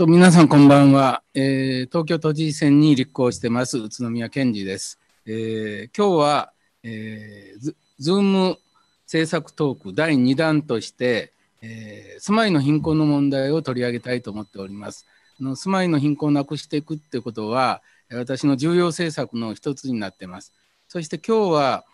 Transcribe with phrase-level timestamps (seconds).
[0.00, 4.98] と皆さんこんばんは、えー、東京都知事選に立候補してます宇都宮健二です。
[5.26, 8.56] えー、今日は、えー、ズーム
[9.04, 15.04] 政策トーク第2弾として、えー、住まいの貧困の問題を取り上げたいと思っております。
[15.38, 20.54] あの住まいの貧困をなくしていくってことは私の重要政策の一つになってます。
[20.88, 21.84] そして今日は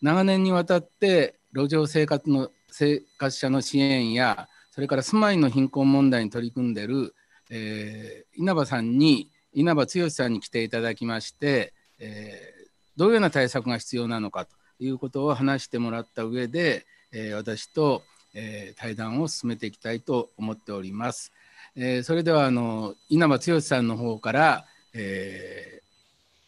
[0.00, 7.14] 長年にわたって路上生活の生活者の支援やそれから住まいの貧困問題に取り組んでいる
[7.54, 18.02] えー、稲葉さんに稲葉剛さんに来ていただきまして、えー、どういうような対策が必要なのかということを話してもらった上で、えー、私と、
[18.34, 21.30] えー、対談を進めていきたいと思っております。
[21.76, 24.64] えー、それではあの稲葉剛さんの方から、
[24.94, 25.84] えー、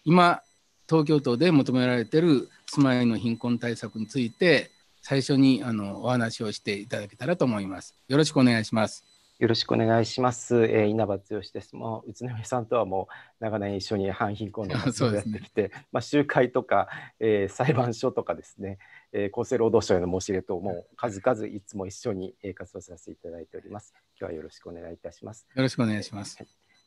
[0.07, 0.43] 今
[0.89, 4.71] 東京都で求められている住まいの貧困対策について
[5.03, 7.95] 最初にあのお話をしていただけたらと思います。
[8.09, 9.14] よろしくお願いします。
[9.41, 10.65] よろしくお願いします。
[10.67, 11.75] えー、稲葉剛です。
[11.75, 18.79] もう宇都宮さんとはもう長年一緒に反貧困の活動をやってきて、ね、まあ集会とか、えー、裁判所とかですね、
[19.13, 23.93] えー、厚生労働省への申し入れともう数々いつも一緒に活動させていただいております。
[24.21, 25.49] 今日はよろしくお願いいたします。
[25.53, 26.39] よろしくお願いします。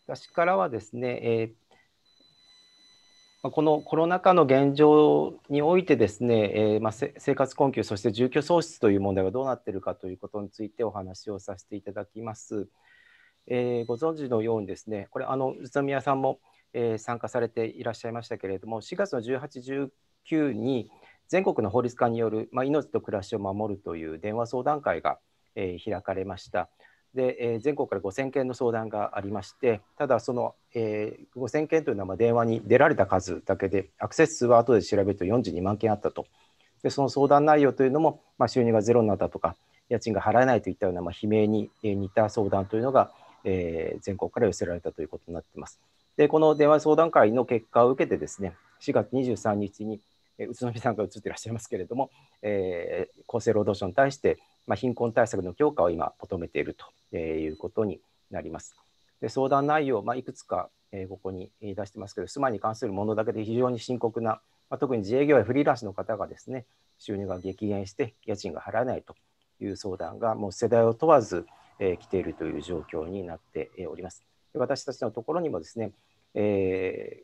[0.08, 1.67] 私からはですね、えー、
[3.44, 12.68] このコロナ禍の現状においてですね、えー、まあ、生活困窮、そして住居喪失という問題がどうなっているかということについてお話をさせていただきます。
[13.46, 16.40] えー、ご存知のようにですね、これ、あの宇都宮さんも、
[16.74, 19.92] えー、参加されていらっしゃいましたけれども、4月の18、
[20.26, 20.90] 19に
[21.28, 25.20] 全国の法律家による、まあ、命と暮らしを守るという電話相談会が、
[25.56, 26.70] え開かれました。
[27.18, 36.28] で、えー、全国から5000件の相談がありましてただその、えー、5000件というのはま電話に出られた数だけでアクセス数は後で調べると42万件あったと
[36.84, 39.56] でその相談内容というのも、まあ、収入がゼロになったとか
[39.90, 43.12] 家賃が払えないといったような、まあ、悲鳴に似た相談というのが、
[43.44, 45.80] えー、全国から寄せられたということになっています。
[46.18, 50.02] でこの電話相談会の結果を受けてですね4月23日に
[50.40, 52.12] 宇都宮さんが映っていらっしゃいますけれども、
[52.44, 56.75] えー、厚生労働省に対して、まあ、貧困対策の強化を今求めている
[57.09, 58.75] ということになります。
[59.22, 60.69] で相談内容、まあ、いくつか、
[61.09, 66.66] ここに出してますけど、住まいに関するものだけで非常に深刻な、まあ、特に自営業やフリーランスの方がですね、
[67.00, 69.16] 収入が激減して家賃が払えないと
[69.59, 71.45] いう相談がもう世代を問わず、
[71.79, 74.23] えー、来ているという状況になっております。
[74.53, 75.91] で私たちのところにもですね、
[76.34, 77.23] え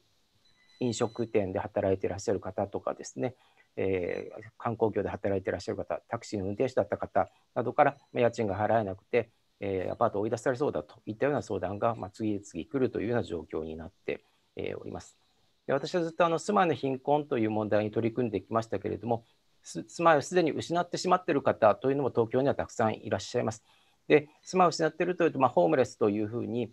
[0.82, 3.36] ー、飲食店で働いていらっしゃる方とかですね、
[3.76, 14.24] えー、観光業で働いていらっしゃる方、タクシーの運転手だった方などから、家賃が払えなくて、えー、アパートを追い出されそうだといったような相談が、まあ、次々来るというような状況になって、
[14.56, 15.18] えー、おります。
[15.66, 19.24] で私はずっとあの住まいの貧困という問題に取り組んできましたけれども、
[19.64, 23.64] 住まいをすでに失ってしまっている方というのも東京にはたくさんいらっしゃいます。
[24.08, 26.70] で住まいを失っているというと、まあ、ホームレスというふうに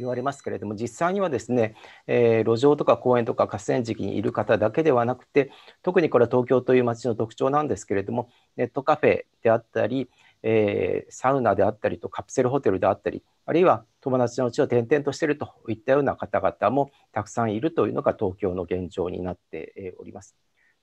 [0.00, 1.74] 言われますけれども実際にはですね、
[2.06, 5.50] えー、路上とか公園とか河川敷にいる方だけではなくて
[5.82, 10.08] 特にこれは東京という街の特徴なんですけれどもネットカフェであったり、
[10.42, 20.36] えー、サウナであったりとカプセルホテルであったりあるいは友達のうちを転々としているといったような方々もたくさんいるというのが東京の現状になっております。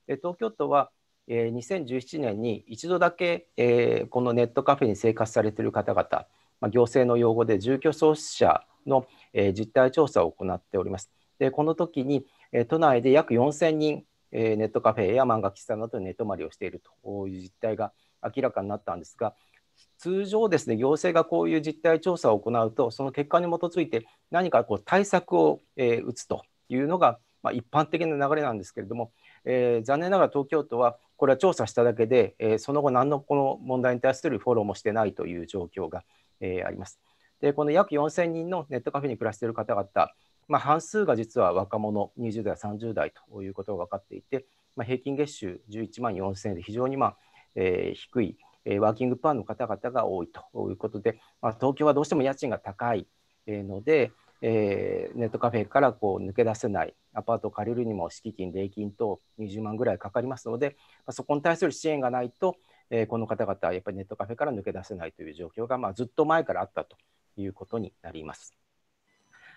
[0.06, 0.92] で東京都は
[1.28, 6.26] 2017年に一度だけえこのネットカフェに生活されている方々、
[6.62, 9.06] 行政の用語で住居創出者の
[9.54, 11.12] 実態調査を行っております。
[11.40, 12.26] でこの時に
[12.68, 19.36] 都内で約4000人ネットカフェや漫画喫茶などで寝泊まりをしているという実態が明らかになったんですが
[19.98, 29.12] 通常ですね行政がこういう実態調査を行うとその結果に基づいて何かこう対策を、え打つというのが、まあ、一般的な流れなんですけれども、
[29.46, 36.04] えー、残念ながら東京都はこれは調査しただけで、えー、その後何のこの問題に対するフォローもしてないという状況が、
[36.40, 37.00] えー、あります。
[37.42, 39.88] でこの約4000人のネットカフェに暮らしている方々、
[40.48, 47.18] まあ、半数が実は若者20代30代ということが分かっていて、まあ、平均月収11万4000円で非常に、まあ
[47.56, 53.08] えー、低い、えー、ワーキングプランの方々が多いということで、まあ、東京はどうしても家賃が高い
[53.48, 54.12] ので、
[54.42, 60.76] えー、ネットカフェからこう抜け出せないアパートを借りるにも敷金礼金と20万ぐらいかかりますので、
[61.06, 62.56] まあ、そこに対する支援がないと、
[62.90, 66.98] えー、この方々はやっぱりネットカフェから抜け出せないという状況が、まあ、ずっと前からあったと
[67.38, 68.54] いうことになります。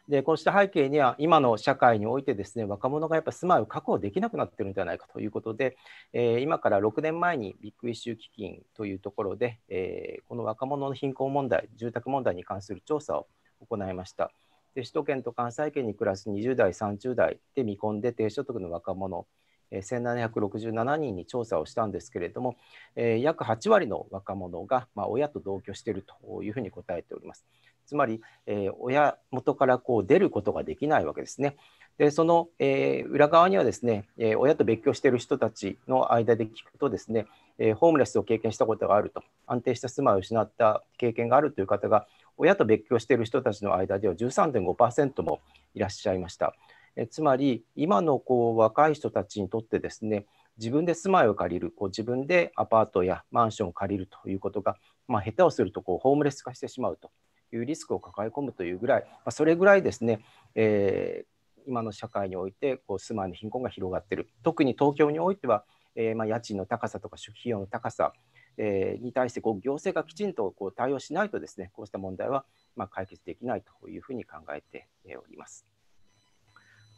[0.08, 5.76] でこうした背景には今の社会においてですね若者がやっぱ住まいを確保できなくなっているんじゃないかということで、
[6.12, 13.28] えー、今から6年前にビッグイシュー基金というところで、えー、この若者の貧困問題住宅問題に関する調査を
[13.68, 14.32] 行いました。
[14.74, 19.26] で首都圏と関西圏に暮らす20代30代で見込んで低所得の若者
[19.72, 22.56] 1767人に調査をしたんですけれども、
[22.96, 27.44] え、約8割の若者が、まあ、親と同居しているというふうに答えております。
[27.86, 31.56] つまり、え、親元からこう出ることができないわけですね。
[31.98, 37.26] でその、えー、裏側にはですね、え、親と別居している人たちの間で聞くとですね、
[37.58, 42.06] え、ホームレスを経験したことがあると安定した住まいを失った経験があるという方が
[42.38, 45.42] 親と別居している人たちの間では13.5%も
[45.74, 46.54] いらっしゃいました。
[46.96, 50.26] えつまり今のこう若い人たちにとってですね
[50.58, 54.76] 自分で住まいを借りるこう自分でアパートやマンションを借りるということが、
[55.08, 57.10] まあ、下手をするとこうホームレス化してしまうと
[57.52, 60.20] いうリスクを抱え込むというぐらい、まあ、それぐらいですね、
[60.54, 65.64] えー、今の社会においてこう住まいの貧困が広がっている特に東京においては、
[65.96, 68.12] えー、まあ家賃の高さとか費用の高さ、
[68.58, 72.44] え、に対してこう行政がきちんとこう対応しないとですねこうした問題は
[72.76, 75.66] まあ解決できないというふうに考えております。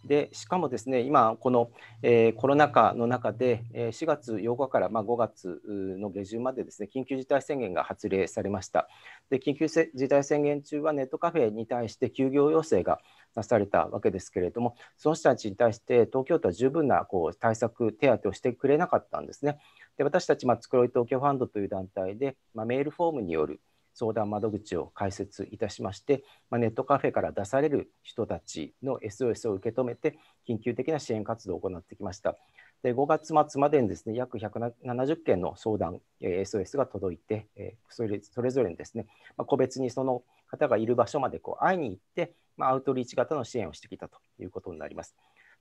[0.04, 1.70] でしかもですね今この、
[2.02, 8.88] えー、コロナ禍の中で、え、4月8日から、まあ、5月の下旬までですね緊急事態宣言が発令されました。
[9.31, 13.00] で緊急事態宣言中はネットカフェに対して休業要請が
[13.34, 19.58] なされたわけですけれどもその人たちに対して東京都は十分なこう対策手当をしてくれなかったんですね。
[19.96, 23.60] で私たち、まあ、つくろい東京ファンドという団体で、まあ、メールフォームによる
[23.94, 30.19] 相談窓口を開設いたしまして、まあ、ネットカフェから出される人たちの SOS を受け止めて
[30.49, 32.37] 緊急的な支援活動を行ってきました。
[32.83, 39.06] で5月末までにですね約170件の相談、えー、SOS が届いて、えー、それそれぞれにですね、
[39.37, 45.15] まあ、個別にその方がいる場所までこう会いに行って、まあ、アウトリーチ型の支援をしてきたということになります。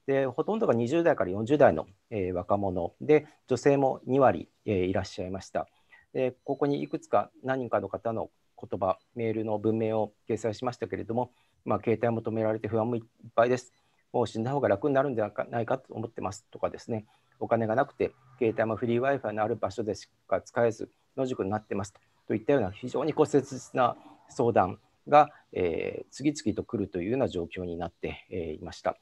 [0.07, 5.67] でほとんどが20代から40代の、えー、若者で女性も2割、えー、いらっしゃいました。
[6.13, 8.29] でここにいくつか何人かの方の
[8.59, 11.31] 言葉メールの文明を掲載しましたけれども、
[11.65, 13.03] まあ、携帯を求められて不安もいっ
[13.35, 13.73] ぱいです。
[14.13, 17.05] もう死んだ方が楽になるんじゃないかと思ってますとかですね。
[17.39, 21.93] お金がなくて携帯もフリー Wi-Fi のある場所でしか使えず野宿になってます
[22.27, 22.35] と。
[22.35, 23.97] いったような非常に切実な
[24.29, 28.97] 相談が、えー、次々と来るというような状況になって、えー、いました。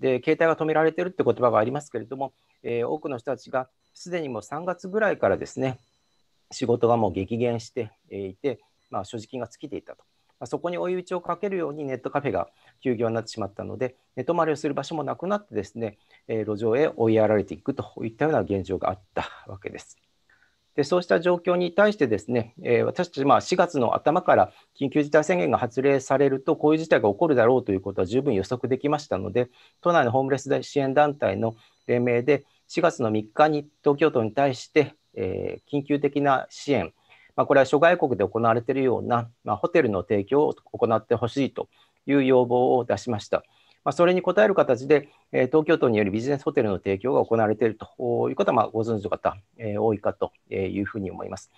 [0.00, 5.78] で携帯が止められてるって言葉がありますけれども、えー、多くの人たちがすでにもう3月ぐらいからですね
[6.50, 8.60] 仕事がもう激減していて、
[8.90, 10.04] まあ、所持金が尽きていたと。
[10.40, 12.48] まあ、そこに追い打ちをかけるようにネットカフェが
[12.82, 15.98] 休業になってしまったので、寝泊まりをする場所もなくなってですね、
[16.28, 19.96] えー、路上へ追いやられていくといったような現状があったわけです。
[20.74, 29.50] でそうした状況に対してですね、えー、私たちまあ4月の頭から緊急事態宣言が発令されるとこういう事態が起こるだろうということは十分予測できましたので
[29.80, 31.54] 都内のホームレス支援団体の
[31.86, 36.92] 連名で4月の3日に東京都に対してえー、緊急的な支援、
[37.36, 41.68] まあ、これは諸外国で行われているような、まあ、ホテルの提供を行ってほしいと
[42.06, 43.44] いう要望を出しました。
[43.84, 51.50] まあ、それに応える形で、えー、東京都によるビジネスホテルの提供が行われているということは、まあ、ご存知の方、えー、多いかというふうに思います。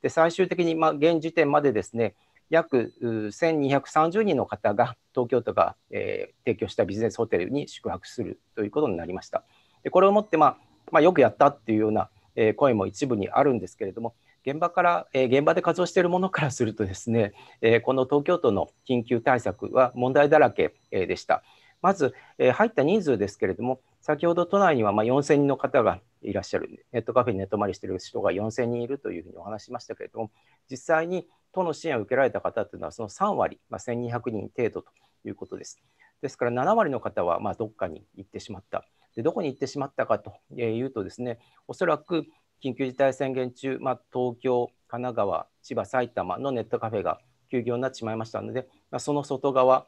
[0.00, 2.14] で最終的に、まあ、現時点までですね、
[2.50, 9.44] 約1230人の方が東京都が、えー、提供したビジネスホテルに宿泊するということになりました。
[9.82, 10.56] でこれをもって、まあ
[10.90, 14.14] まあ、よくやったっていうようなえ声も一部にあるんですけれども
[14.46, 17.32] 現場から、え現場で活動しているものからするとですね、
[17.62, 21.42] えこの東京都の緊急対策は問題だらけ、えでした。
[21.80, 30.30] まず、え入った人数ですけれども、先ほど都内にはま4000人の方がいらっしゃる、ネットカフェに寝泊まりしている人が4000人いるというふうにお話しましたけれども、
[30.70, 34.88] 実際に都の支援を受けられた方というのはその3割、まあ、1200人程度と
[35.24, 35.80] いうことです。
[36.20, 38.86] ですから7割の方はまどっかに行ってしまった。
[39.14, 42.26] でどこに行ってしまったかというとですねおそらく
[42.62, 49.86] 緊急事態宣言中、まあ、東京神奈川千葉埼玉のネットカフェが休業になってしまいましたので、まあ、その外側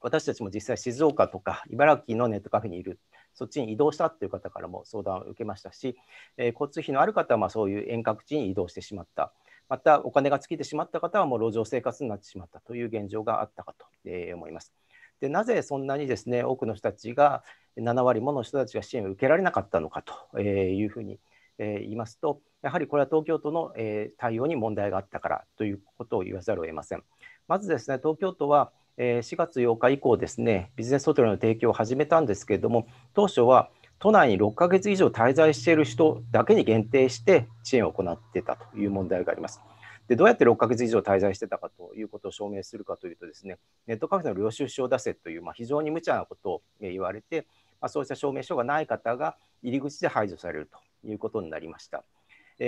[0.00, 2.98] 私たちも実際静岡とか茨城のネットカフェにいる
[3.34, 5.96] そっちに移動したという方からも相談を受けましたし、
[6.36, 9.32] えー、交通費のある方はまあそういう遠隔地に移動してしまった
[9.68, 13.86] またお金が尽きてしまった方はもう路上生活になってしまったという現状があったかと
[14.34, 14.72] 思います。
[15.20, 17.44] でなぜそんなにですね多くの人たちが
[17.76, 21.18] 7割もの人たちが支援を受けられなかったのかというふうに
[21.58, 23.72] 言いますとやはりこれは東京都の
[24.18, 27.02] 対応に問題があったからということを言わざるを得ません。
[27.48, 39.60] まずですね東京都は4月8日以降ですねビジネスホテルの提供を始めたんですけれども当初は都内に6ヶ月以上滞在している人だけに限定して支援を行っていたという問題があります。
[40.08, 47.46] でどうやって6ヶ月以上滞在してたかということを証明するかというとですねネットカフェの領収書を出せという、まあ、非常に無茶なことを言われて、
[47.80, 52.04] まあ、そうした証明書がない方が入り口で排除されるということになりました。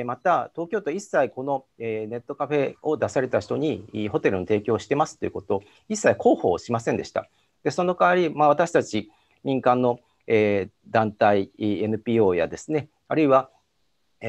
[0.06, 7.28] また、東京都一切このネットカフェを出された人にホテルの提供をしてますということを一切広報しませんでした。
[7.62, 9.10] でその代わり、まあ、私たち
[9.44, 10.00] 民間の
[10.88, 13.50] 団体、NPO やですね、あるいは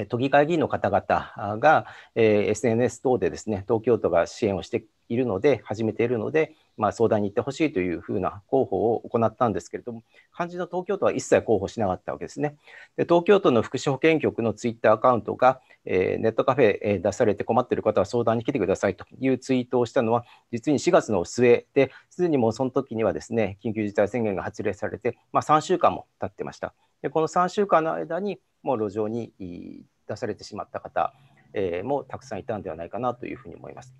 [0.10, 1.86] 都議会議員の方々が、
[2.16, 10.04] え、SNS 等でですね東京都が支援をしているので、始めているので、まあ、相談に行ってほしいというふうな広報を行ったんですけれども、
[10.36, 12.56] 肝心の東京都は一切広報しなかったわけですね。
[12.98, 26.74] で東京都の福祉保健局のツイッターアカウントが、えー、ネットカフェ、え出されて困っている方は相談に来てくださいというツイートをしたのは、実に4月の末で、すでにもうその時にはですね、緊急事態宣言が発令されて、まあ、3週間も経ってました。
[27.02, 29.34] でこの3週間の間に、もう路上に
[30.08, 31.14] 出されてしまった方、
[31.54, 33.94] えー、もたくさんいたんではないかなというふうに思います。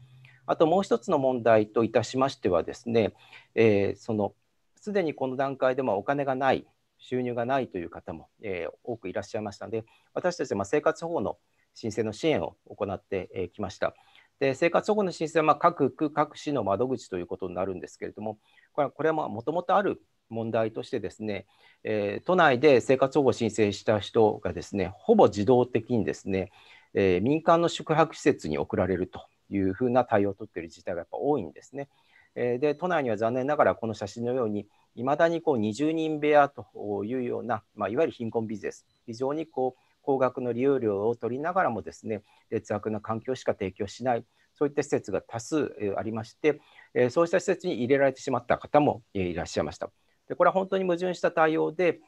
[0.46, 3.14] あともう一つの問題といたしましてはですね、
[3.56, 4.34] えー、その
[4.84, 11.38] すでにこの段階でもお金がない、収入がないという方も、えー、多くいらっしゃいましたので、私たちは生活保護の
[11.74, 13.94] 申請の支援を行ってきました。
[14.40, 18.40] で生活保護の申請はま各区、各市の窓口ということになるんですけれども、
[18.74, 21.46] これはこれはもともとある問題としてですね、
[21.86, 26.52] えー、都内で生活保護申請した人がですね、ほぼ自動的にですね、
[26.94, 31.90] えー、民間の宿泊施設に送られるというふうな対応を取っている自治体がやっぱ多いんですね。
[32.36, 36.66] えー、で都内には残念ながらこの写真のようにいまだにこう20人部屋と
[37.06, 46.62] いうような、まあ、いわゆる貧困ビジネス非常にこう高額の利用料を取りながらもですね劣悪な環境しか提供しないそういった施設が多数ありまして、
[46.94, 49.90] えそうした施設に入れられてしまった方もいらっしゃいました。
[50.28, 52.00] でこれは本当に矛盾した対応で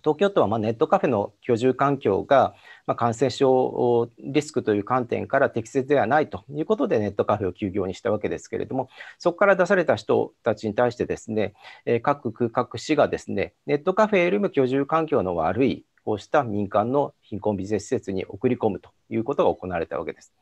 [0.00, 2.54] 東京都はまネットカフェの居住環境が
[2.86, 11.54] ま感染症リスクという観点から適切ではないということでネットカフェを休業にしたわけですけれどもそこから出された人たちに対してですね
[12.02, 20.32] 各区各市がですねネットカフェよりも居住環境の悪いこうした民間の貧困ビジネス施設に送り込むということが行われたわけです。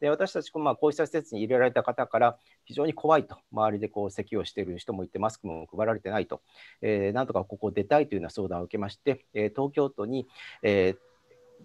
[0.00, 6.42] で私たち、まあ、こうした施設に入れられた方から非常に怖いと、周りでこう咳をしている人もいて、マスクも配られてないと、
[6.82, 10.28] えー、なんとかここを出たいというような相談を受けまして、え、東京都に、
[10.62, 11.07] えー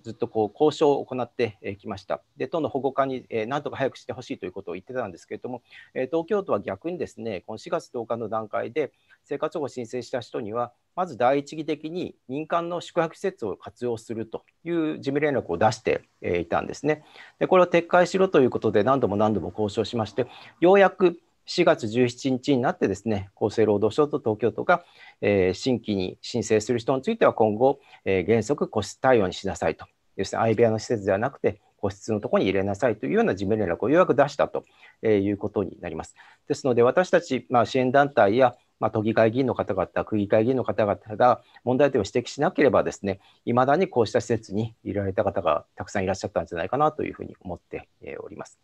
[0.01, 2.21] ずっとこう交渉を行ってきました。
[2.37, 5.61] で、都の保護課に、えー、なんとか早くしてほしいということを言ってたんですけれども、
[5.93, 8.91] えー、東京都は逆にですね、この4月10日の段階で
[9.23, 17.03] 生活保護を申請した人には、まず第一義的に民間の宿泊施設を活用するという事務連絡を出していたんですね。
[17.39, 20.27] でこれを撤回しろということで何度も何度も交渉しまして、
[20.59, 24.83] ようやく4月17日になってですね、厚生労働省と東京都が、
[25.21, 29.85] えー、新規に申請する人については今後、えー、原則個室対応にしなさいと。
[30.15, 34.63] 要するに相部屋の施設ではなくて、個室のところに入れなさいというような事務連絡をようやく出したと
[35.05, 36.15] いうことになります。
[36.47, 47.87] ですので、私たち、まあ、支援団体やまあ、都議会議員の方々、区議会議員の方々が問題点を指摘しなければですね、いまだにこうした施設に入れられた方がたくさんいらっしゃったんじゃないかなというふうに思って
[48.21, 48.59] おります。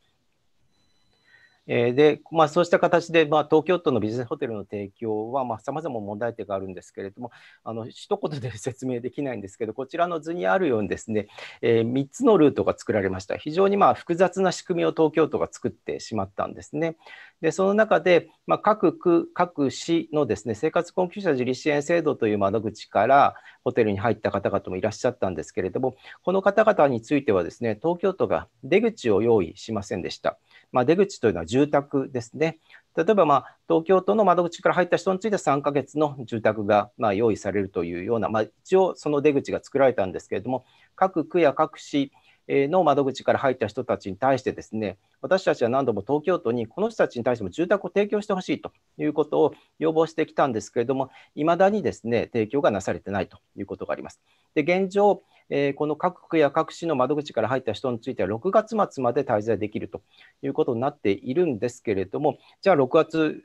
[1.72, 7.32] えで、まあ、そうした形で、まあ、東京都のビジネスホテルの提供はさまざ、ま問題点があるんですけれども、
[7.64, 11.28] あの一言で 説明できないんですけど、こちらの図にあるようにですね、
[11.62, 13.38] えー、3つのルートが作られました。
[13.38, 16.96] 非常にまあ複雑な仕組みを東京都が作ってしまったんですね。
[17.42, 30.40] でその中で、まあ、各区、各市のですね生活困窮者自立支援制度という窓口からホテルに入った方々もいらっしゃったんですけれども、この方々についてはですね東京都が出口を用意しませんでした。
[30.72, 32.60] まあ、出口というのは住宅ですね。
[32.96, 42.12] 例えば、まあ、東京都の窓口から入った人について3ヶ月の住宅がまあ用意されるというような、まあ、一応その出口が作られたんですけれども、各区や各市
[42.50, 54.20] の窓口から入った人たちに対してですね、私たちは何度も東京都にこの人たちに対しても住宅を提供してほしいということを要望してきたんですけれども、いまだにですね、提供がなされてないということがあります。
[54.56, 60.02] で、現状、えー、この各区や各市の窓口から入った人については6月末まで滞在できると
[60.42, 63.42] いうことになっているんですけれども、じゃあ6月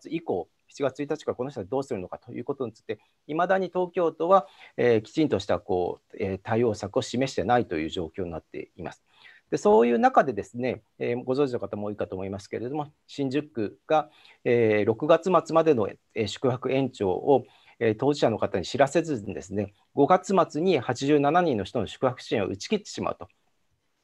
[0.00, 9.02] 末以降、7月1日からこの人はどうするのかということについて、いまだに東京都は、えー、きちんとしたこう、えー、対応策を示してないという状況になっています。
[9.50, 14.08] でそういう中でですね、えー、ご存知の方も多いかと思いますけれども、新宿区が、
[14.44, 17.44] えー、6月末までの、えー、宿泊延長を、
[17.80, 23.28] え、当事者の方に知らせずにですね、5月末に87人の人の宿泊支援を打ち切ってしまうと。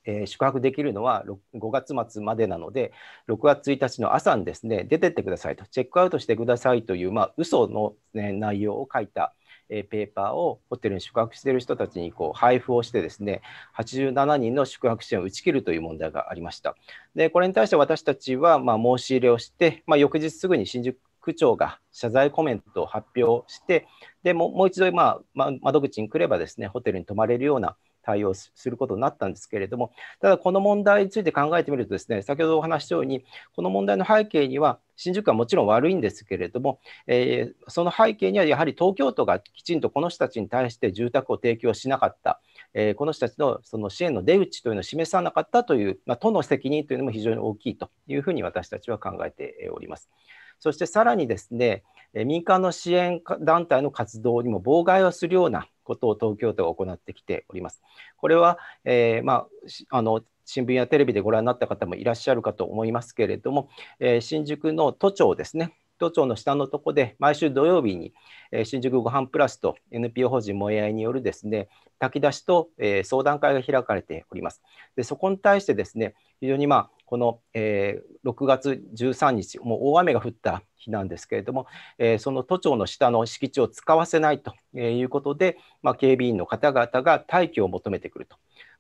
[0.07, 2.93] えー、宿泊できるのは5月末までなので、
[3.29, 9.35] 6月1日の朝にですね、出てってくださいと、チェックアウトしてくださいという、まあ、嘘の、ね、内容を書いた、
[9.69, 13.43] え、ペーパーをホテルに宿泊している人たちにこう配布をしてですね、
[13.77, 16.77] 87人の宿泊支援を打ち切るという問題がありました。
[17.17, 23.89] で、これに対して私たちは、まあ、申し入れをして、まあ、翌日すぐに新宿区長が謝罪コメントを発表して、
[24.23, 29.91] でももう一度、まあ、窓口に来ればですね、ホテルに泊まれるような対応することになったんですけれども、
[30.21, 33.25] ただこの問題について考えてみるとですね、先ほどお話したように、
[33.57, 36.79] この問題の背景には、新宿はもちろん悪いんですけれども、
[37.09, 42.41] えー、その背景にはやはり東京都がきちんとこの人たちに対して住宅を提供しなかった、
[42.73, 50.09] えー、この人たちのその支援の出口というのを示さなかったという、まあ、都の責任というのも非常に大きいというふうに私たちは考えております。
[50.59, 51.85] そしてさらにですね、
[52.25, 57.83] 民間の支援団体の活動にも妨害をするようなことを東京都が行ってきております。
[58.17, 59.47] これは、えー、ま
[59.91, 68.13] あ、あの新聞やテレビでご覧になった方もいらっしゃるかと思いますけれども、えー、新宿の都庁ですね、都庁の下のとこで毎週土曜日に、
[68.53, 74.63] えー、新宿ごはんプラスと NPO 法人もえあいによるですね炊き出しと、えー、相談会が開かれております。
[74.97, 81.67] でそこに対してですね非常にまあこの、えー、6月13日もう大雨が降った日なんですけれども、
[81.99, 88.37] えー、その都庁の下の敷地を使わせないということで、まあ、警備員の方々が退去を求めてくると。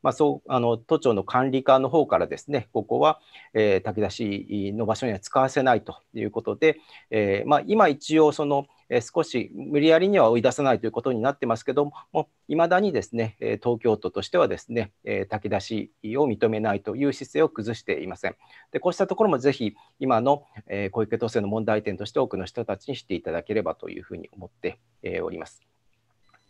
[0.06, 3.18] まあ、そうあの都庁の管理課の方からですねここは、
[3.54, 6.78] えー、炊き出しの場所には使わせないということで、
[7.10, 18.36] えーまあ、今一応そのえ少し無理やりには追い出さないということになってますけども、いまだにですね、東京都としてはですねえ、炊き出しを認めないという姿勢を崩していません。
[18.70, 25.65] でこうしたところもぜひ今のえ小池都政の問題点として多くの人たちに知っていただければというふうに思ってえおります。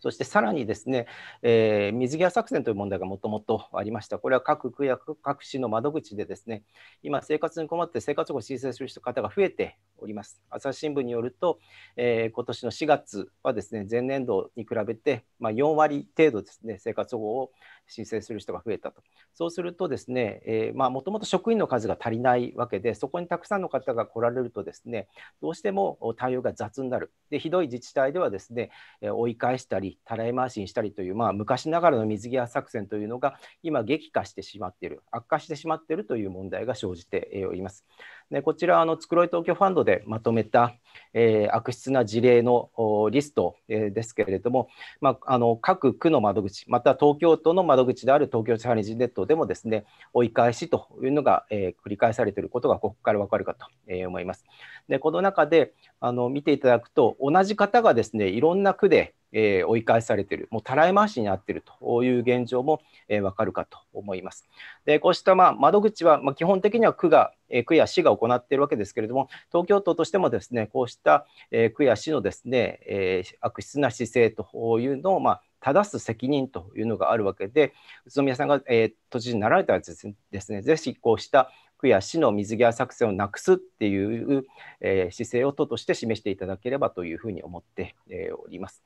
[0.01, 1.07] そしてさらにですね、
[1.43, 4.19] えー、水際作戦という問題がもともとありました。
[4.19, 6.63] これは各区や各市の窓口でですね、
[7.03, 10.41] 今生活に困って生活保護を申請する方が増えております。
[10.51, 11.59] 朝日新聞によると、
[11.97, 17.53] えー、今年の4月はですね、前年度に比べて、まあ、4割程度ですね、生活保護を
[17.87, 19.03] 申請する人が増えたと。
[19.35, 25.09] そうするとですね、えー、まあもともと職員の数が足りないわけで、そこにたくさんの方が来られるとですね、
[25.41, 27.13] どうしても対応が雑になる。
[27.31, 28.71] で、ひどい自治体ではですね、
[29.03, 37.85] 追い返したり、たらい回しにしたりという、まあ、昔ながらの水際作戦というのが今激化してしまっている、悪化してしまっているという問題が生じております。
[38.31, 40.75] でこちらあのつくろい東京ファンドでまとめた、
[41.15, 42.71] えー、悪質な事例の
[43.13, 44.69] リスト、えー、ですけれども、
[45.01, 53.67] まあ、あの各区の窓口また東京都の窓口である東京チャレンジネットでもですね追い返しというのが、えー、繰り返されていることがここから分かるかと
[54.07, 54.45] 思います。
[54.89, 64.49] でこの中であの見ていただくと同じ方がですねいろんな区でえー、追い返されている、もうたらい回しになっているという現状も、えー、分かるかと思います。
[64.85, 77.73] でこうしたまあ窓口は、まあ、基本的には区が、えー、区や市が行っているわけですけれども、東京都としてもですねこうした、えー、区や市のですね、えー、悪質な姿勢というのを、まあ、正す責任というのがあるわけで、
[78.07, 84.47] 宇都宮さんが、えー、都知事になられたらですね、ぜひこうした区や市の水際作戦をなくすっていう、
[84.81, 88.83] えー、姿勢を都として示していただければというふうに思って、えー、おります。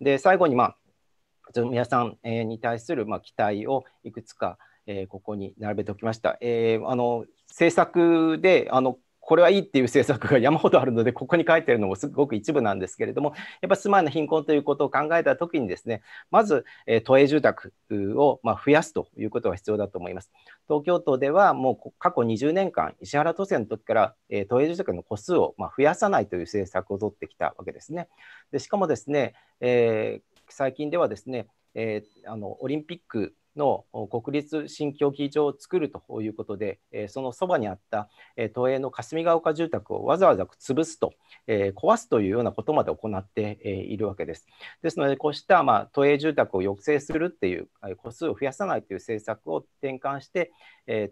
[0.00, 0.76] で最後に、まあ、
[1.54, 6.38] 皆さんに対する、まあ、期待をいくつか、えー、ここに並べておきました。
[6.40, 17.74] えー、あの政策であのこれはいいっていう政策が山ほどあるので、ここに書いてるのもすごく一部なんですけれども、やっぱ住まいの貧困ということを考えたときにですね、まず、え都営住宅
[18.16, 20.30] をま増やすということが必要だと思います。
[20.66, 28.08] 東京都ではもう過去20年間、石原都政の時から、え都営住宅の戸数をま増やさないという政策を取ってきたわけですね。
[28.50, 38.08] でしかもですね、えー、最近ではですね、えー、あのオリンピックの国立新競技場を作るということで、そのそばにあった
[38.54, 41.12] 都営の霞ヶ丘住宅をわざわざ潰すと、
[41.46, 44.46] 壊すというようなことまで行っているわけです。
[44.82, 47.68] ですので、こうしたまあ都営住宅を抑制するっていう、
[47.98, 50.52] 個数を増やさないという政策を転換して、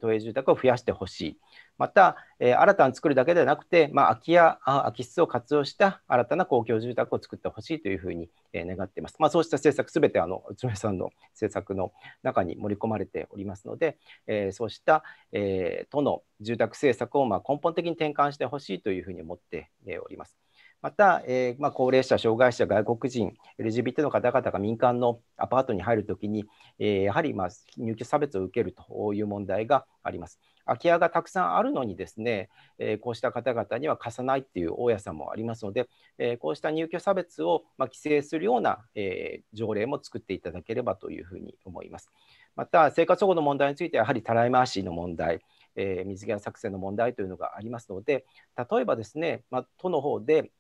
[0.00, 1.38] 都営住宅を増やしてほしい。
[1.78, 9.16] また、えー、新たに作るだけではなくて、まあ、空き家、空き室を活用した新たな公共住宅を作ってほしいというふうに、えー、願っています。
[9.18, 19.70] まあ、そうした政策、すべてあの宇都宮さんの政策の中に盛り込まれておりますので、えー、そうした、えー、都の住宅政策をまあ根本的に転換してほしいというふうに思って
[20.04, 20.36] おります。
[20.82, 26.44] また、えーまあ、高齢者、障害者、外国人、LGBT の方々が民間のアパートに入るときに、
[26.78, 30.38] えー、やはり、まあ、入居差別を受けるという問題があります。
[30.66, 42.11] 空き家がたくさんあるのにですね、え、こうした方々には貸さないっていう大家さんもありますので、え、こうした入居差別を、ま、規制するような、え、条例も作っていただければというふうに思います。
[42.57, 45.40] また、生活保護の問題については、やはりたらい回しの問題、
[45.76, 48.26] え、水際作戦の問題というのがありますので、
[48.57, 50.50] 例えばですね、まあ、都の方で、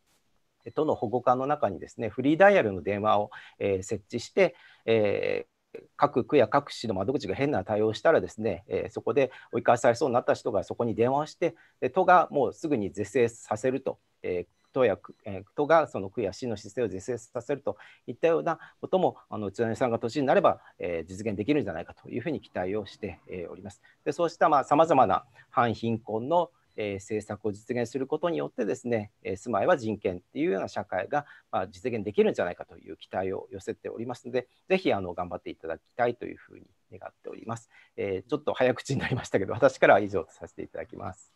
[0.74, 5.46] 都の保護課の中にですね、フリーダイヤルの電話を、え、設置して、え
[5.96, 17.76] 各区や各市の窓口が変な対応したらですね、えー、そこで追い返されそうになった人がそこに電話をしてで、都がもうすぐに是正させると、えー、都や、えー、都がその区や市の姿勢を是正させると
[18.06, 23.80] いったようなことも、あの宇都宮さんが年になれば、えー、実現できるんじゃないかというふうに期待をして、え、おります。
[24.04, 37.70] でそうしたさまざ、まな反貧困のえー、政策を実現することによってですね、えー、住まいは人権っていうような社会が、まあ、実現できるんじゃないかという期待を寄せておりますので、ぜひあの頑張っていただきたいというふうに願っております。
[37.96, 41.32] えー、ちょっと早口になりましたけど、私からは以上とさせていただきます。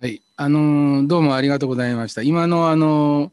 [0.00, 2.22] はい、あのどうもありがとうございました。
[2.22, 3.32] 今のあの、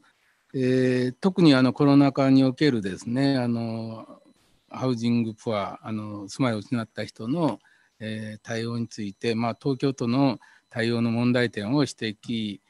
[0.52, 4.20] えー、特にあのコロナ禍におけるですね、あの
[4.68, 7.60] ハウジングプアあの住まいを失った人の、
[8.00, 12.60] えー、対応について、まあ、東京都の対応の問題点を指摘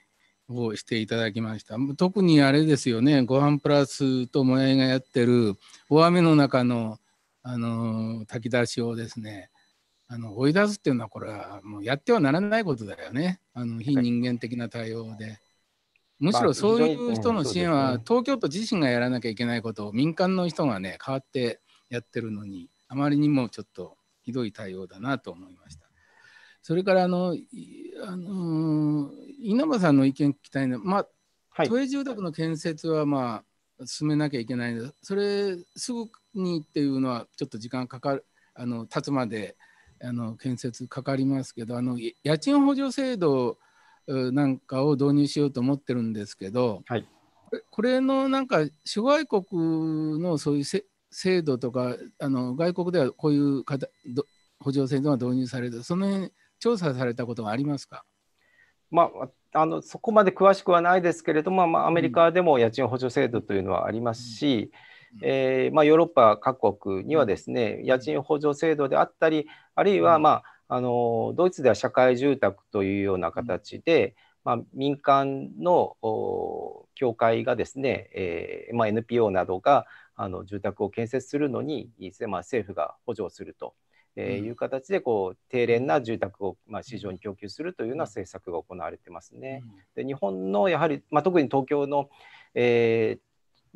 [0.49, 1.77] をしていただきました。
[1.97, 5.55] 特にあれですよね、ごはんプラスともやいがやってる
[5.89, 6.99] 大雨の中の
[7.43, 9.51] あの炊き出しをですね、
[10.09, 15.39] あの追い出すっていうのはこれはもうやってはならないことだよねあの非人間的な対応で。
[16.19, 21.61] むしろそういう人の支援は東京都自身がやらなきゃいけないことを民間の人がね変わって
[21.91, 25.87] やってるのにあまりにもちょっとひどい対応だなと思いました。
[26.61, 27.37] それからあの
[28.05, 31.07] あの稲葉さんの意見聞きたいのは、まあ、
[31.51, 33.45] はい、都営住宅の建設はま
[33.81, 39.57] あ進めなきゃいけないのでそれすぐにっていうのはちょっと時間かかるあの経つまで
[40.03, 43.59] あの建設かかりますけどあの家賃補助制度
[44.09, 47.07] なんかを導入しようと思ってるんですけど、はい、
[47.71, 50.65] これのなんか諸外国のそういう
[51.19, 53.65] 制度とかあの外国ではこういう
[54.61, 55.83] 補助制度が導入される。
[55.83, 58.05] その辺調査されたことがありますか？
[58.91, 59.11] ま
[59.53, 64.71] あ、あのそこまで詳しくはないですけれども、まあ、アメリカでも家賃補助制度というのはありますし、
[65.23, 74.15] えー、まあ、ヨーロッパ各国にはですね家賃補助制度であったりあるいは、まあ、あのドイツでは社会住宅というような形で、
[74.47, 75.97] まあ、民間の
[76.95, 81.91] 協会がですね、えーまあ、NPO などがあの住宅を建設するのに、
[82.29, 83.75] まあ、政府が補助をすると。
[84.19, 89.63] えー、いう形でこう低廉な住宅を、まあ、市場に供給するというような政策が行われてますね。
[89.95, 92.09] で日本のやはり、まあ、特に東京の、
[92.55, 93.19] え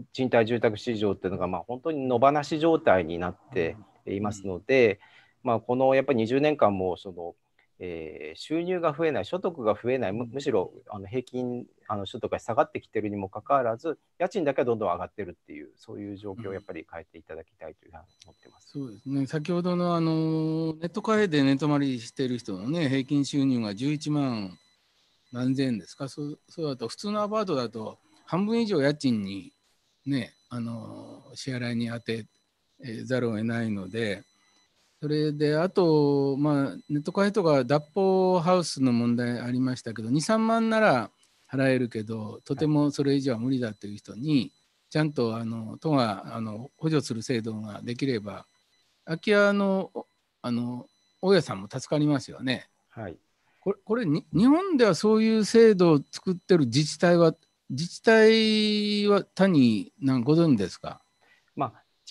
[0.01, 4.99] ー、賃貸住宅市場っていうのが、まあ、本当に野放し状態になっていますので、
[5.43, 7.35] まあ、このやっぱり20年間もその、
[7.83, 18.69] えー、収入が増えない所得が増えないむしろあの平均あの所得が下がってきてるにもかかわらず家賃だけはどんどん上がってるっていうそういう状況をやっぱり変えていただきたいというふうに思ってます。
[18.73, 19.27] そうですね。
[19.27, 24.59] 先ほどのあのネットカフェで寝泊まりしてる人のね平均収入が11万
[25.33, 26.09] 何千円ですか？
[26.11, 29.53] そうそうだと普通のアパートだと半分以上家賃に
[30.07, 34.23] ねあの支払いに充てざるを得ないので
[35.01, 41.11] それであと、まあ、ネットカフェとか脱法ハウスの問題ありましたけど23万なら
[41.51, 44.53] 払えるけどとてもそれ以上は無理だという人に
[44.91, 48.45] ちゃんとあの都があの補助する制度ができれば
[49.07, 49.91] 空き家の
[50.43, 50.87] あの
[51.23, 52.69] 大家さんも助かりますよね。
[52.91, 53.17] はい、
[53.61, 57.35] これこれ日本ではそういう制度を作ってる自治体は
[57.69, 60.89] 自治体は他に何ご存知ですか？
[60.89, 61.10] まあ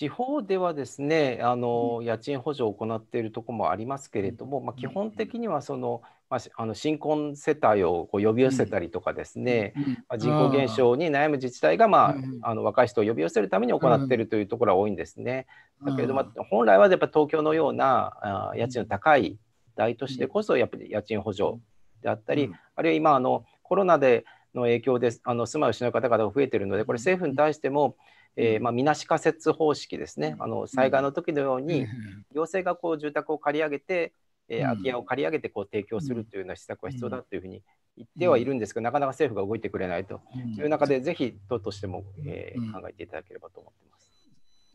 [0.00, 9.74] 地方ではですねあの家賃補助を行っているところもありますけれども、まあ、基本的にはその、まあ、あの新婚世帯をこう呼び寄せたりとかですね、
[10.08, 15.46] まあ、人口減少に悩む自治体が、まあ、あの若い人を呼び寄せるために行っているというところは多いんですね。
[15.84, 19.36] だけれども、本来はやっぱ東京のようなあ家賃の高い
[19.76, 21.58] 大都市でこそやっぱり家賃補助
[22.00, 27.96] であったり、あるいは今あのコロナでの影響であの住まいを失う方々が増えているのでこれ政府に対しても、
[28.36, 31.86] えーまあ、みなし仮設方式ですね、あの災害の時のように、
[32.34, 34.12] 行政がこう住宅を借り上げて、
[34.48, 37.62] えー、空き家を借り上げてこう提供するというような施策は必要だというふうに
[37.96, 40.20] 言ってはいるんですけど、なかなか政府が動いてくれないと。
[40.58, 44.10] いう中で、ぜひ党としても、えー、考えていただければと思っています。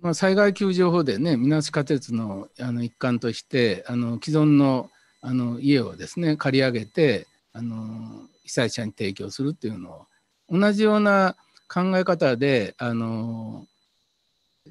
[0.01, 4.89] まあ、災害救助法でね、みなし仮設のあの一環として、あの既存の
[5.21, 11.35] あの家をですね、借り上げて、あの被災者に提供するっていうのを、同じような
[11.67, 13.65] 考え方であの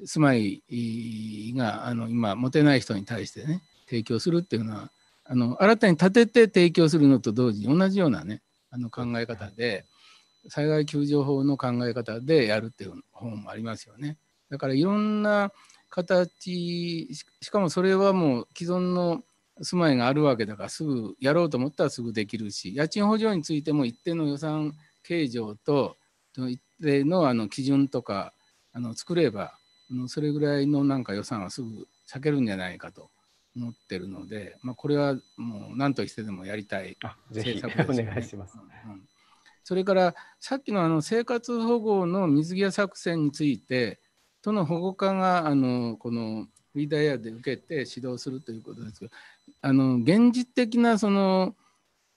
[0.05, 0.61] 住まい
[1.55, 4.91] があの今持てない人に対してね提供するっていうのは
[5.23, 9.85] あの新たに建てて提供するのと同時に同じようなねあの考え方で
[10.49, 14.17] 災害救助法の考え方でやるっていう本もありますよね。
[14.49, 15.51] だからいろんな
[15.89, 17.09] 形
[17.41, 19.23] しかもそれはもう既存の
[19.61, 25.95] 住まいがあるわけだからすぐやろうと思ったらすぐできるし家賃補助についても一定の予算計上と
[26.37, 28.33] 一定のあの基準とか
[28.73, 29.57] あの作れば
[30.07, 33.09] それぐらいのなんか予算はすぐ避けるんじゃないかと
[33.55, 36.97] 思ってるので、まあ、これはもう何としてでもやりたい
[37.29, 39.01] 政策です、ね、お願いします、うん、
[39.63, 43.99] それからさっきのあの生活保護の水際作戦について
[44.41, 49.11] 都の保護課があのこのフリーダイヤで受けて指導するということですけど
[49.61, 51.55] あの現実的なその,、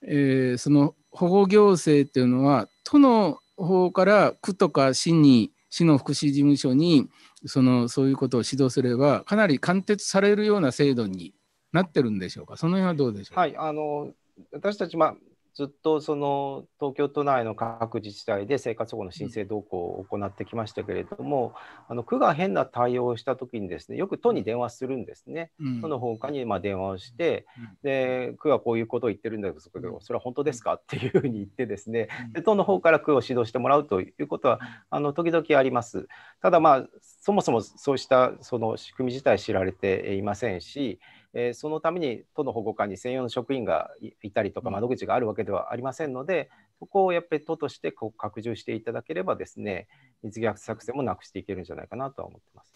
[0.01, 7.07] えー、その保護行政っていうのは都の方から区とか市に市の福祉事務所に
[7.45, 11.33] そのそういうことを指導すればかなり貫徹されるような制度に
[11.71, 12.57] なってるんでしょうか？
[12.57, 13.35] その辺はどうでしょう？
[13.35, 13.41] か。
[13.41, 14.09] はいあの
[14.53, 15.15] 私たち、まあ、
[15.59, 21.53] ずっとその東京都内の各自治体で生活保護の申請動向を行ってきましたけれども、
[21.89, 36.07] あの区が変な対応をしたときにですねよく都に電話するんですね、うん、都の方にま電話をして、うん、で区はこういうことを言ってるんだけどそれは本当ですかっていうふうに言ってですねで都の方から区を指導してもらうということはあの時々あります。
[36.41, 41.01] ただまあそもそもそうしたその仕組み自体知られていませんし、
[41.33, 43.91] えー、そのために都の保護官に専用の職員が
[44.23, 49.87] いたりとか窓口があるわけではありませんので、そこをやっぱり都としてこう拡充していただければですね
[50.23, 52.73] 水逆作戦もなくしていけるんじゃないかなとは思ってます。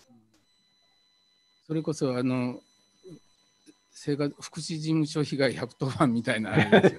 [1.65, 2.59] それこそあの
[3.91, 6.97] 生活福祉事務所被害110番みたいなね。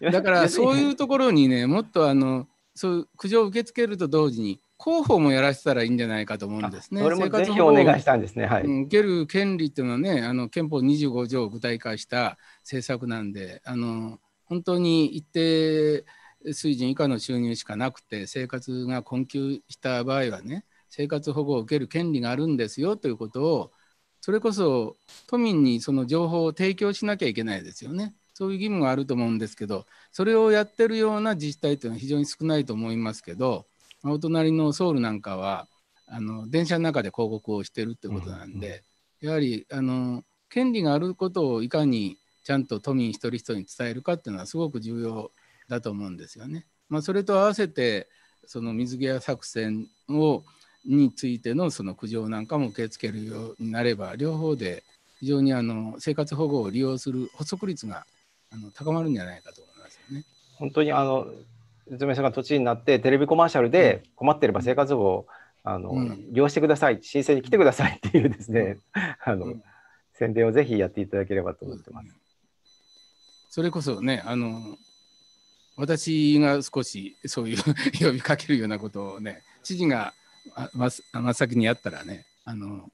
[0.12, 7.02] だからそういうところにねもっとあのそういう苦情を受け付けると同時に広報もやらせたらいいんじゃないかと思うんですね。
[7.02, 8.46] それもぜひお願いしたんですね。
[8.46, 8.64] はい。
[8.64, 16.04] 受ける権利っていうのはね、あの憲法25条を具体化した政策なんで、あの本当に一定
[16.52, 23.72] 水準以下の収入しかなくて生活が困窮した場合はね、生活保護を受ける権利があるんですよということを
[24.20, 28.14] それこそ都民にその情報を提供しなきゃいけないですよね。
[28.34, 33.66] そういう義務があると思うんですけど、それをやってるような自治体というのは非常に少ないと思いますけど、
[34.04, 35.68] お隣のソウルなんかは
[36.06, 38.82] あの電車の中で広告をしてるってことなんで、
[39.22, 45.30] うんうん、やはりあの権利があることをいかにちゃんと都民一人一人に伝えるかっていうのはすごく重要
[45.68, 46.66] だと思うんですよね。
[46.88, 48.08] まあ、それと合わせて
[48.46, 50.42] その水際作戦を
[50.84, 54.82] についてのその苦情なんかも受け付けるようになれば両方で
[55.20, 58.04] 非常にあの生活保護を利用する補足率が
[58.50, 60.24] あの高まるんじゃないかと思いますよね。
[60.56, 61.26] 本当にあの
[61.92, 65.26] 説明書が土地になってテレビコマーシャルで困ってれば生活保護を
[65.62, 67.00] あの、うん、利用してください。
[67.02, 68.78] 申請に来てくださいっていうですね、
[69.22, 69.62] あの、うん、
[70.14, 72.08] 宣伝をぜひやっていただければと思ってます。
[73.50, 74.78] それこそねあの
[75.76, 77.58] 私が少しそういう
[78.00, 80.14] 呼びかけるようなことをね知事が
[80.72, 80.86] 真
[81.30, 82.90] っ先にやったらねあの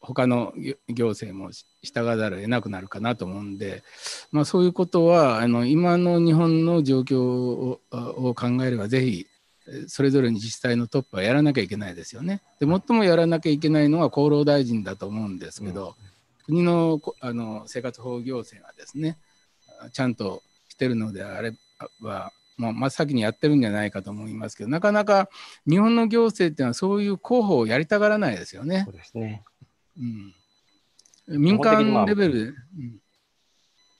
[0.00, 0.52] 他の
[0.88, 1.50] 行政も
[1.82, 3.82] 従わざるを得なくなるかなと思うんで、
[4.30, 9.26] まあ、そういうことはあの今の日本の状況をを考えればぜひ
[9.86, 12.42] それぞれの自治体のトップはやらなきゃいけないですよね。
[12.58, 15.94] で最もやらなきゃいけないのは厚労大臣だと思うんですけど、
[16.48, 19.18] うん、国のあの生活保護行政がですね
[19.92, 21.52] ちゃんとしてるのであれ
[22.00, 25.28] ばまあ、真っ先にやってるんじゃないかと思いますけどなかなか
[25.68, 28.82] 日本の行政っていうのはそういう広報をやりたがらないですよね。
[28.84, 29.44] そうですね、
[31.28, 32.34] うん、民間レベル。
[32.34, 33.00] で、うん、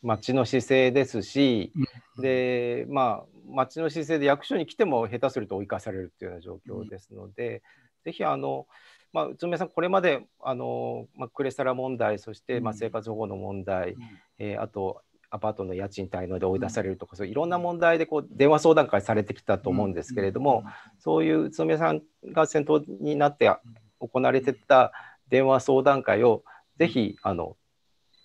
[0.03, 1.73] 町の姿勢ですし、
[2.17, 7.61] うん、でまあ町の姿勢で役所に来ても下手すると追い返されるっていうような状況ですので、うん、
[8.05, 8.67] ぜひあの
[9.13, 14.01] まあ、宇都宮さん、これまであの、まあ、クレスタラ問題、そして、まあ、生活保護の問題、うん、
[14.39, 15.03] えー、あと
[15.35, 20.63] アパートの家賃滞納で追い出されるとか、そういろんな問題でこう電話相談会されてきたと思うんですけれども、
[20.99, 23.51] そういう宇都宮さんが先頭になって
[23.99, 24.93] 行われてた
[25.31, 26.45] 電話相談会を
[26.79, 27.57] ぜひあの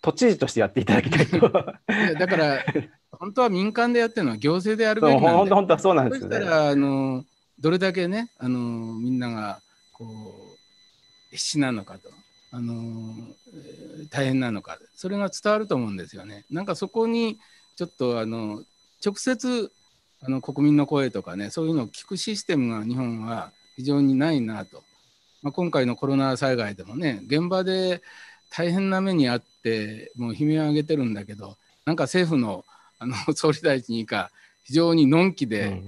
[0.01, 1.49] 都知事としてやっていただきたいと。
[1.49, 2.65] だから
[3.13, 6.35] 本当は民間でやってるのは行政でやるべきなんで 本当本当はそうなんですよね。
[6.35, 7.23] そしたらあの
[7.57, 8.59] どれだけねあの
[8.99, 9.61] みんなが
[9.93, 12.09] こう必死なのかと。
[12.57, 13.13] あの
[14.09, 16.43] 大変なのかそれが伝わると思うんですよね。
[16.49, 17.37] なんかそこに
[17.75, 18.63] ちょっとあの
[19.05, 19.71] 直接
[20.23, 24.81] あの国民の声とかねそういうのを聞くシステムが日本は非常にないなと、
[25.43, 28.01] まあ、今回のコロナ災害でもね現場で
[28.49, 32.65] 大変な目にあってもう悲鳴を上げてるんだけどなんか政府の
[32.97, 34.31] あの 総理大臣以下
[34.63, 35.81] 非常にのんきで、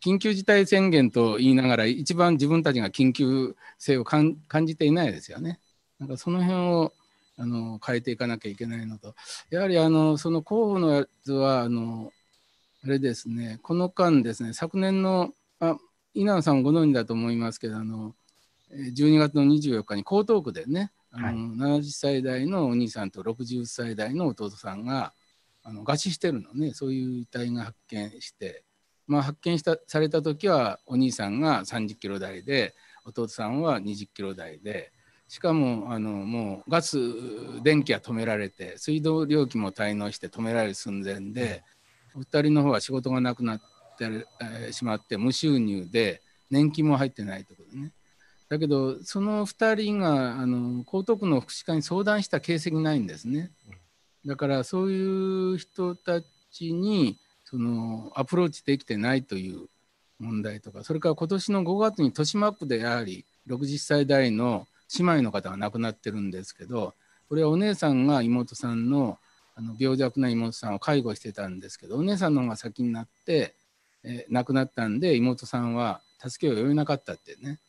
[0.00, 5.60] 緊急事態宣言と言いながら一番自分たちが緊急性を感じていないですよね。
[5.98, 6.92] なんかその辺を
[7.36, 9.14] あの変えていかなきゃいけないのと。
[9.50, 12.12] やはりあのその候補のやつはあの
[12.84, 15.76] あれですねこの間ですね昨年のあ
[16.12, 18.14] 稲野さんご存知だと思いますけどあの
[18.70, 25.12] 12月の24日に江東区でねあの、はい、70歳代のお兄さんと60歳代の弟さんが
[25.62, 28.64] あの餓死してるのねそういう遺体が発見して、
[29.06, 32.74] まあ、発見したされた時はお兄さんが30キロ台で
[33.06, 34.92] 弟さんは20キロ台で
[35.34, 36.96] しかもあのもうガス
[37.64, 41.64] 電気は止められて水道料金も滞納して止められる寸前で
[42.14, 43.60] お二人の方は仕事がなくなっ
[43.98, 47.90] て、しまって無収入で年金も入ってないということでね
[48.48, 53.50] だけどその2人があの江東区の福祉課に相談した形跡ないんですね。
[54.24, 59.66] だからそういう人たちにそのアプローチできてないという
[60.20, 64.68] 問題とかそれから今年の5月に豊島区でやはり60歳代の
[64.98, 66.94] 姉妹の方が亡くなってるんですけど
[67.28, 69.18] これはお姉さんが妹さんの
[69.56, 73.54] あの病弱な妹さんを介護してたんですけどお姉さんの方が先になって、
[74.02, 77.60] えー、亡くなったんで妹さんは助けを呼べなかったってね。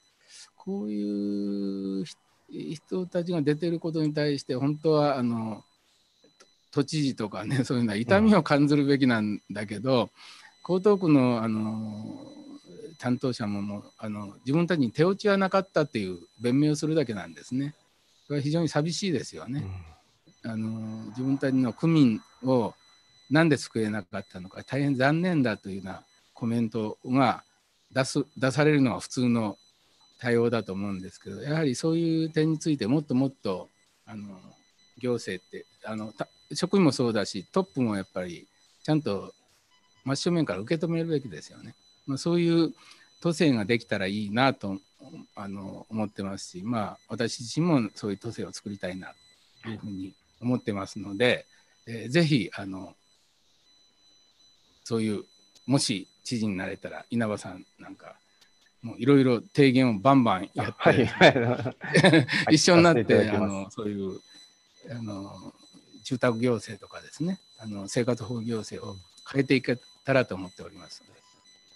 [0.55, 2.05] こういう
[2.49, 5.63] 人たちが出てることに対して本当はあの
[6.71, 10.09] 都知事とかねそういうのは痛みを感じるべきなんだけど、
[10.67, 12.17] 江東区のあの
[12.97, 17.75] 担当者ももあの自分たちに手落ちはなかったっていう弁明をするだけなんですね。
[18.27, 19.63] これは非常に寂しいですよね。
[20.43, 22.73] うん、あの自分たちの区民を
[23.29, 26.03] 何で救えなかったのか大変残念だというような
[26.33, 27.43] コメントが
[27.91, 29.57] 出す出されるのは普通の
[30.19, 33.69] 対応だと思うんですけどやはりそういう点についてもっともっと
[34.05, 34.37] あの
[34.97, 36.13] 行政ってあの
[36.53, 38.47] 職員もそうだしトップもやっぱり
[38.83, 39.33] ちゃんと
[40.03, 41.75] 真正面から受け止めるべきですよね。
[42.07, 42.73] まあ、そういう
[43.21, 44.79] 都政ができたらいいなと
[45.35, 49.13] あの思ってますし、まあ、私自身もそういう都政を作りたいな
[49.63, 51.45] というふうに思ってますので、
[51.87, 52.93] えー、ぜひあの
[54.83, 55.23] そういう
[55.65, 58.15] もし知事になれたら稲葉さんなんか
[58.81, 61.73] もういろいろ提言をバンバンやって、はいは
[62.49, 64.21] い、 一緒になってあのそういう
[64.91, 65.53] あの
[66.03, 68.95] 住宅行政とかですねあの生活保護行政を
[69.31, 71.24] 変えていけたらと思っておりますので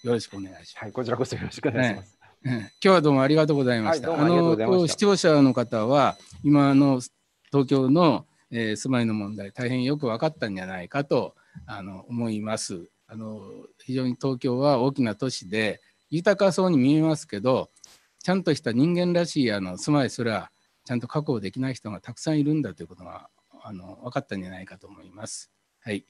[0.04, 0.78] よろしくお願いします。
[0.78, 2.18] はい、こちらこそよろしくお願いします。
[2.42, 4.12] ね、今日はどうもありがとうございました。
[4.12, 7.02] はい、あの視聴者の方は今の
[7.52, 11.36] 東京の、えー、住まいの問題大変よく分かったんじゃないかと
[11.66, 12.90] あの思います。
[13.08, 13.42] あの
[13.84, 17.70] 非常に東京は大きな都市で豊かそうに見えますけど
[18.24, 20.52] ちゃんとした人間らしいあの住まいすら
[20.86, 23.30] ちゃんと確保できない人がたくさんいるんだということが
[23.64, 25.52] あの分かったんじゃないかと思います。
[25.82, 26.06] はい、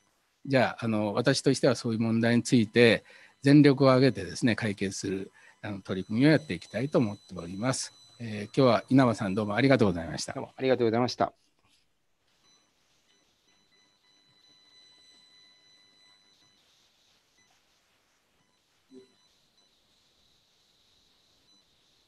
[0.45, 3.03] じゃああの私としてはそういう問題について
[3.41, 7.93] 全力を挙げてですね解決するあの取り組みをやっていきたいと思っております。
[8.19, 10.33] えー、今日は稲葉さんどうもありがとうございました。
[10.33, 11.48] ありがとうございました。